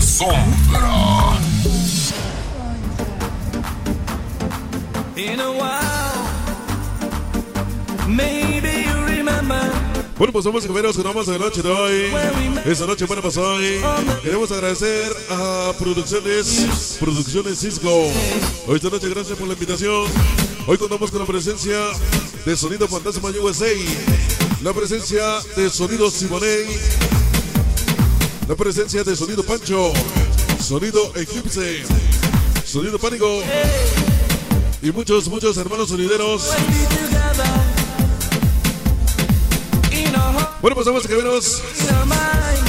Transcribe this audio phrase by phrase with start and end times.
[0.00, 1.38] La sombra.
[10.16, 12.12] Bueno, pues somos caballeros que vamos a la noche de hoy.
[12.64, 13.80] Esta noche, bueno, pues hoy
[14.22, 17.90] queremos agradecer a Producciones, Producciones Cisco.
[18.66, 20.06] Hoy esta noche, gracias por la invitación.
[20.66, 21.78] Hoy contamos con la presencia
[22.46, 23.66] de Sonido Fantasma USA,
[24.62, 26.64] la presencia de Sonido Simonei,
[28.50, 29.92] la presencia de Sonido Pancho,
[30.60, 31.84] Sonido Eclipse,
[32.66, 33.44] Sonido Pánico
[34.82, 36.50] y muchos, muchos hermanos sonideros.
[40.60, 41.62] Bueno, pues vamos caballeros.
[41.90, 42.60] a away.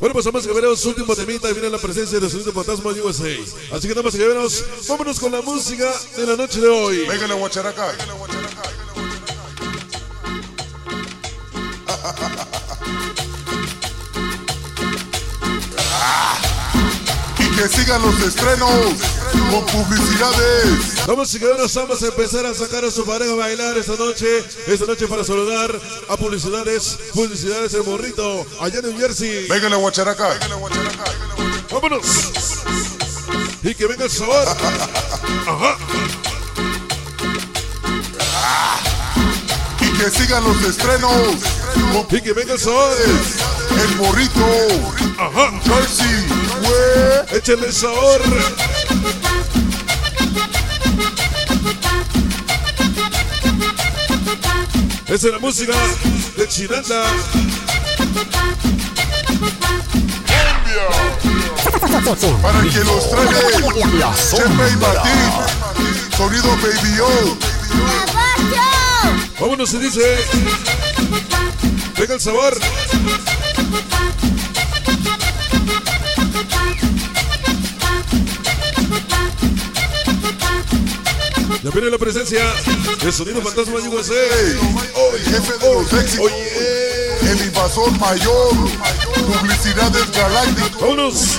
[0.00, 3.28] Bueno, pues vamos a su último temita y viene la presencia de Sonido Fantasma USA.
[3.76, 7.06] Así que nada más que veros, vámonos con la música de la noche de hoy.
[7.06, 7.92] Venga la guacharaca.
[17.56, 18.70] Que sigan los estrenos
[19.50, 21.06] con publicidades.
[21.06, 24.26] Vamos a veros, vamos a empezar a sacar a su pareja a bailar esta noche.
[24.66, 25.70] Esta noche para saludar
[26.08, 29.46] a publicidades, publicidades el morrito, allá en New Jersey.
[29.48, 30.38] Venga la guacharaca.
[31.70, 32.06] Vámonos.
[33.62, 34.46] Y que venga el sabor.
[34.48, 35.76] Ajá.
[39.80, 41.12] Y que sigan los estrenos
[42.10, 42.96] Y que venga el sabor.
[43.70, 44.46] el morrito.
[45.18, 45.52] Ajá.
[45.64, 46.26] Jersey,
[46.72, 47.38] güey.
[47.38, 48.20] Échenle el sabor.
[55.08, 55.74] Esa es la música
[56.36, 57.04] de Chinanda.
[62.42, 64.76] Para que los La Chepe y.
[64.76, 65.30] Martín.
[66.16, 67.36] Sonido Baby O.
[69.40, 70.18] Vámonos, se dice.
[71.98, 72.58] Venga el sabor.
[81.72, 82.40] Viene la presencia
[83.02, 84.14] de Sonido Fantasma USA.
[85.24, 86.26] Jefe de los éxitos.
[86.26, 88.50] Oye, El invasor mayor.
[89.14, 90.80] Publicidades galácticas.
[90.80, 91.38] vámonos.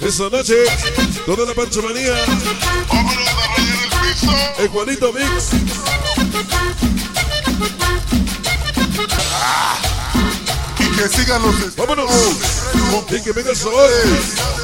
[0.00, 0.54] Esta noche,
[1.24, 2.12] toda la panchomanía.
[2.88, 4.32] Vámonos a rayar el piso.
[4.58, 5.50] El Juanito Mix.
[10.78, 11.76] Y que sigan los.
[11.76, 12.10] Vámonos.
[13.10, 13.90] Y que venga el sabor.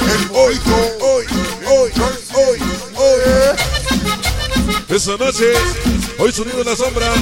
[0.00, 0.76] el morrito.
[1.00, 1.24] Hoy,
[1.66, 1.90] hoy,
[2.34, 2.58] hoy,
[2.96, 3.20] hoy.
[4.88, 5.52] Esta noche,
[6.18, 7.12] hoy sonido en la sombra.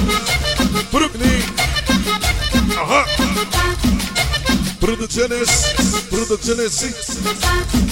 [0.91, 1.43] Brooklyn.
[2.79, 3.05] Ajá.
[4.79, 5.49] Producciones,
[6.09, 6.95] producciones Six.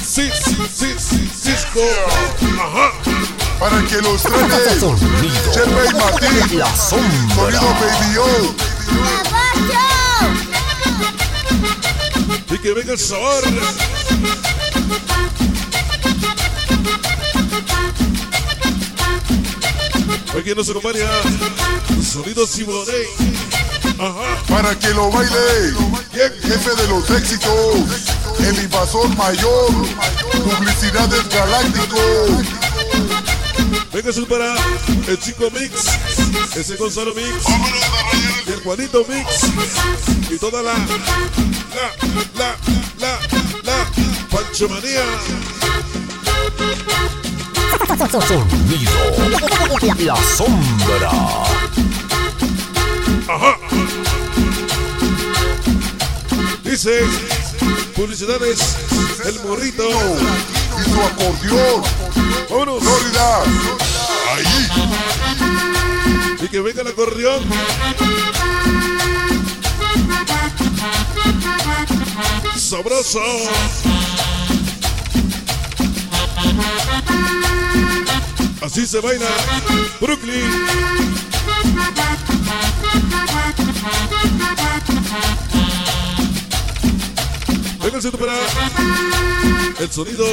[0.05, 0.33] Six,
[0.71, 1.01] Six,
[1.41, 1.81] Cisco.
[2.59, 2.91] Ajá.
[3.59, 4.97] Para que los Sonido.
[5.53, 6.59] Chepe y Martín.
[6.59, 7.59] La Sonido sombra.
[7.59, 8.23] Baby O.
[12.53, 13.43] Y que venga el sabor.
[20.35, 21.05] Hoy quien nos acompaña,
[22.01, 23.07] sonido Simonet.
[23.99, 24.43] Ajá.
[24.47, 25.37] Para que lo baile.
[26.13, 27.75] El jefe de los éxitos.
[28.39, 29.69] El invasor mayor.
[30.31, 32.63] Publicidades galácticos.
[33.93, 34.55] Venga, eso es para
[35.07, 35.85] el chico Mix,
[36.55, 37.45] ese Gonzalo Mix,
[38.47, 41.91] y el Juanito Mix, y toda la, la,
[42.35, 42.57] la,
[42.99, 43.19] la,
[43.63, 43.91] la,
[44.31, 45.03] Panchomanía.
[47.95, 48.45] Sonido.
[49.99, 51.11] La sombra.
[53.29, 53.57] Ajá.
[56.63, 57.05] Dice,
[57.95, 58.77] publicidades,
[59.25, 59.87] el morrito.
[59.87, 61.83] Y su acordeón.
[62.49, 62.83] Vámonos.
[62.83, 63.43] Florida.
[64.33, 64.69] Ahí.
[66.41, 67.43] Y que venga el acordeón.
[72.57, 73.21] Sabroso.
[78.61, 79.27] Así se baila
[79.99, 80.51] Brooklyn.
[87.83, 88.33] Venga el para
[89.79, 90.25] el sonido,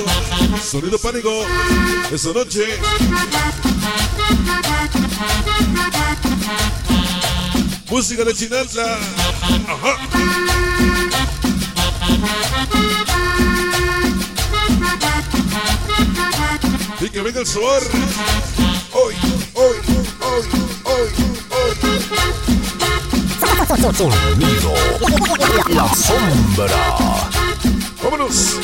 [0.63, 1.45] sonido pánico,
[2.13, 2.79] esta noche.
[7.91, 8.99] Música de Chinantla.
[9.69, 9.99] Ajá.
[17.01, 17.83] Y que venga el sabor.
[18.93, 19.15] Hoy,
[19.55, 19.77] hoy,
[20.21, 20.49] hoy,
[20.85, 21.09] hoy,
[21.51, 21.81] hoy.
[23.97, 24.75] Sonido.
[25.75, 26.97] La sombra.
[28.03, 28.57] Vámonos.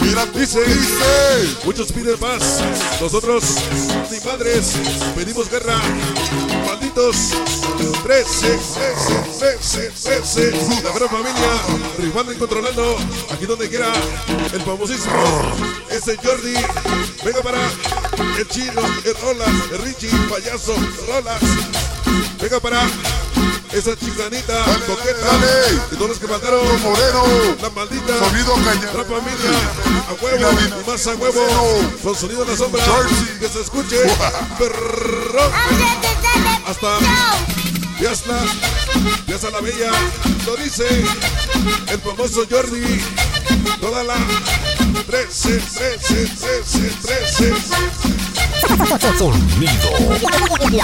[0.00, 1.56] Mira, Dice, dice.
[1.64, 2.60] muchos piden paz.
[3.00, 3.44] Nosotros,
[4.10, 4.74] ni madres,
[5.16, 5.80] pedimos guerra.
[6.94, 7.16] Carlitos,
[8.02, 8.58] 13,
[9.38, 9.90] 13, 13,
[10.20, 10.82] 13.
[10.82, 11.48] La gran familia,
[11.98, 12.96] rifando y controlando.
[13.30, 13.90] Aquí donde quiera,
[14.52, 15.14] el famosísimo.
[15.90, 16.54] Ese Jordi.
[17.24, 17.58] Venga para
[18.38, 20.74] el chino, el Rolas, el Richie, payaso,
[21.06, 21.40] Rolas.
[22.40, 22.82] Venga para
[23.72, 25.18] esa chicanita, Dale, coqueta.
[25.26, 25.80] dale, dale.
[25.92, 26.82] Y todos los que mandaron.
[26.82, 27.24] Moreno.
[27.62, 28.18] La maldita.
[28.18, 28.92] Sonido caña.
[28.92, 29.50] La familia.
[30.08, 30.50] A huevo.
[30.84, 31.46] Y más a huevo.
[32.02, 32.84] Con sonido en la sombra.
[32.84, 33.38] Jersey.
[33.40, 33.96] Que se escuche.
[34.58, 35.52] Perrón.
[36.72, 36.98] Hasta.
[37.98, 38.38] Piazla.
[39.26, 39.90] Piazla la Bella.
[40.46, 40.86] Lo dice.
[41.88, 42.98] El famoso Jordi.
[43.78, 44.16] Toda la.
[45.06, 47.54] 13, 13, 13, 13.
[49.18, 49.90] Sonido.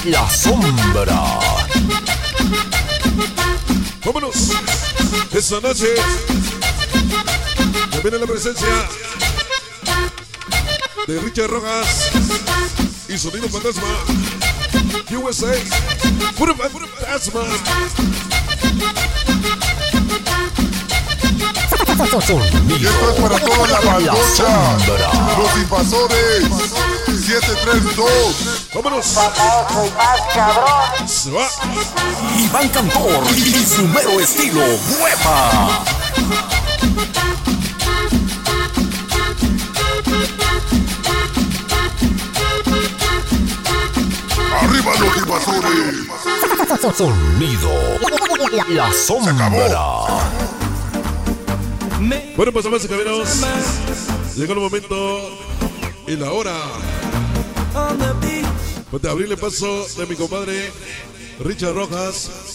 [0.04, 1.40] La sombra.
[4.04, 4.36] Vámonos.
[5.32, 5.94] Esta noche.
[7.92, 8.88] Ya viene la presencia
[11.06, 12.10] de Richard Rojas
[13.08, 14.27] y Sonido Fantasma.
[15.16, 15.54] USA.
[16.36, 17.42] Puro fantasma.
[21.98, 22.90] Y esto Sonido.
[23.10, 23.80] es para toda la
[24.36, 25.10] sombra.
[25.36, 26.44] Los invasores.
[27.06, 28.68] 732.
[28.74, 29.06] Vámonos.
[31.06, 31.48] Se va.
[32.38, 34.60] Iván Cantor y su mero estilo.
[35.00, 35.84] ¡Huepa!
[46.94, 47.70] Sonido.
[48.68, 49.48] La sombra.
[52.36, 53.28] Bueno, pues amas y caballeros.
[54.36, 55.30] Llegó el momento
[56.06, 56.54] y la hora
[58.90, 60.72] pues, de abrirle paso de mi compadre
[61.40, 62.47] Richard Rojas